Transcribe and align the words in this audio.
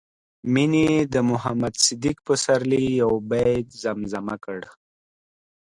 مينې 0.53 0.87
د 1.13 1.15
محمد 1.29 1.75
صديق 1.85 2.17
پسرلي 2.27 2.83
يو 3.01 3.11
بيت 3.29 3.67
زمزمه 3.83 4.35
کړ 4.45 4.59